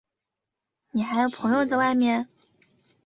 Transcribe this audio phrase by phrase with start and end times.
[0.89, 2.27] 你还有朋友在外面？